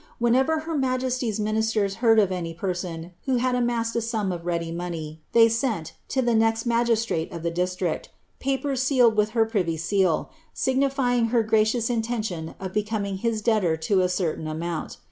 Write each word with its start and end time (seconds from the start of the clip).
Whenever 0.17 0.61
her 0.61 0.75
majesty's 0.75 1.39
ministers 1.39 1.97
heard 2.01 2.17
of 2.17 2.31
any 2.31 2.55
person 2.55 3.11
who 3.27 3.35
had 3.35 3.53
amassed 3.53 3.95
a 3.95 4.01
sum 4.01 4.31
of 4.31 4.47
ready 4.47 4.71
money, 4.71 5.21
they 5.31 5.47
sent, 5.47 5.93
to 6.07 6.23
the 6.23 6.33
next 6.33 6.65
magistrate 6.65 7.31
of 7.31 7.43
the 7.43 7.51
district, 7.51 8.09
papers 8.39 8.81
sealed 8.81 9.15
with 9.15 9.29
her 9.37 9.45
privy 9.45 9.77
seal, 9.77 10.31
signifying 10.55 11.25
her 11.25 11.43
gracious 11.43 11.87
intention 11.87 12.55
of 12.59 12.73
becoming 12.73 13.17
his 13.17 13.43
debtor 13.43 13.77
to 13.77 14.01
a 14.01 14.09
certain 14.09 14.47
amount.' 14.47 14.97